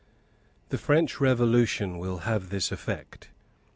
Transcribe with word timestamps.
The 0.69 0.79
French 0.79 1.19
Revolution 1.21 1.99
will 1.99 2.21
have 2.25 2.49
this 2.49 2.71
effect. 2.71 3.29